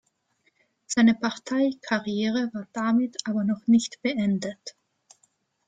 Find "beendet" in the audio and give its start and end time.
4.01-4.75